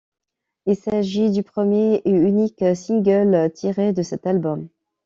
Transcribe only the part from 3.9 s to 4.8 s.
de cet album.